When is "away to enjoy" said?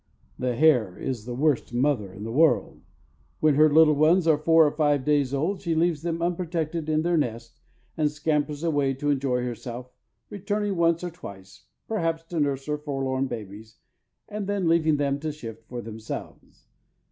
8.63-9.43